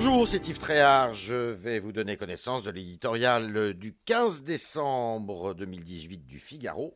[0.00, 1.12] Bonjour, c'est Yves Tréhard.
[1.12, 6.94] Je vais vous donner connaissance de l'éditorial du 15 décembre 2018 du Figaro.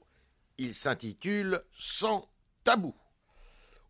[0.56, 2.30] Il s'intitule Sans
[2.62, 2.95] tabou.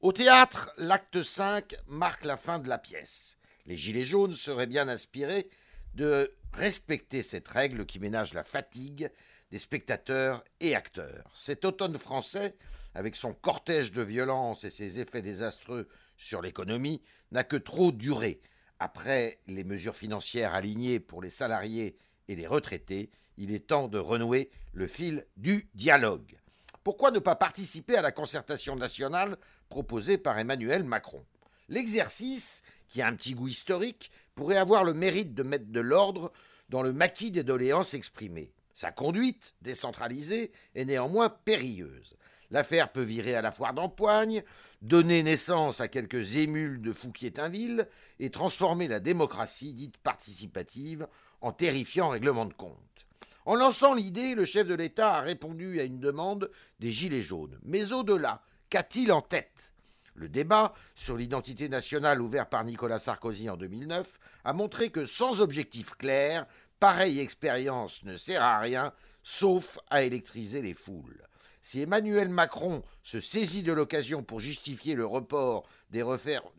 [0.01, 3.37] Au théâtre, l'acte 5 marque la fin de la pièce.
[3.66, 5.51] Les Gilets jaunes seraient bien inspirés
[5.95, 9.10] de respecter cette règle qui ménage la fatigue
[9.51, 11.30] des spectateurs et acteurs.
[11.35, 12.57] Cet automne français,
[12.95, 18.40] avec son cortège de violence et ses effets désastreux sur l'économie, n'a que trop duré.
[18.85, 23.97] Après les mesures financières alignées pour les salariés et les retraités, il est temps de
[23.97, 26.35] renouer le fil du dialogue.
[26.83, 29.37] Pourquoi ne pas participer à la concertation nationale
[29.69, 31.24] proposée par Emmanuel Macron?
[31.69, 36.33] L'exercice, qui a un petit goût historique, pourrait avoir le mérite de mettre de l'ordre
[36.69, 38.52] dans le maquis des doléances exprimées.
[38.73, 42.17] Sa conduite, décentralisée, est néanmoins périlleuse.
[42.53, 44.45] L'affaire peut virer à la foire d'empoigne,
[44.83, 47.89] donner naissance à quelques émules de Fouquier-Tinville
[48.21, 51.09] et transformer la démocratie dite participative
[51.41, 53.07] en terrifiant règlement de compte.
[53.47, 57.59] En lançant l'idée, le chef de l'État a répondu à une demande des Gilets jaunes.
[57.63, 59.73] Mais au-delà, qu'a-t-il en tête?
[60.15, 65.41] Le débat sur l'identité nationale ouvert par Nicolas Sarkozy en 2009 a montré que sans
[65.41, 66.47] objectif clair,
[66.81, 68.93] pareille expérience ne sert à rien,
[69.23, 71.23] sauf à électriser les foules.
[71.65, 76.03] Si Emmanuel Macron se saisit de l'occasion pour justifier le report des,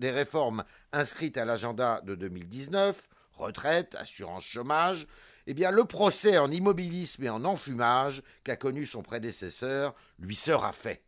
[0.10, 5.06] réformes inscrites à l'agenda de 2019, retraite, assurance chômage,
[5.46, 10.72] eh bien le procès en immobilisme et en enfumage qu'a connu son prédécesseur lui sera
[10.72, 11.04] fait.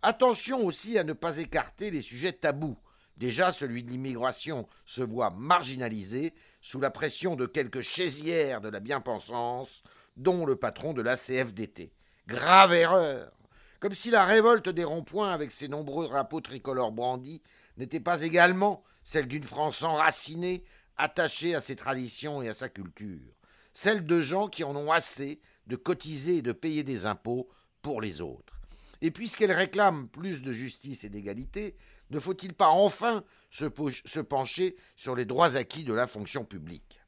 [0.00, 2.78] Attention aussi à ne pas écarter les sujets tabous.
[3.18, 6.32] Déjà, celui de l'immigration se voit marginalisé
[6.62, 9.82] sous la pression de quelques chaisières de la bien-pensance,
[10.16, 11.92] dont le patron de la CFDT.
[12.30, 13.32] Grave erreur
[13.80, 17.42] Comme si la révolte des ronds-points avec ses nombreux drapeaux tricolores brandis
[17.76, 20.62] n'était pas également celle d'une France enracinée,
[20.96, 23.34] attachée à ses traditions et à sa culture.
[23.72, 27.48] Celle de gens qui en ont assez de cotiser et de payer des impôts
[27.82, 28.60] pour les autres.
[29.00, 31.74] Et puisqu'elle réclame plus de justice et d'égalité,
[32.10, 37.00] ne faut-il pas enfin se, pencher sur les droits acquis de la fonction publique?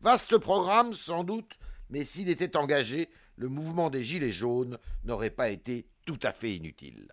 [0.00, 1.58] Vaste programme, sans doute,
[1.90, 6.54] mais s'il était engagé, le mouvement des Gilets jaunes n'aurait pas été tout à fait
[6.54, 7.10] inutile.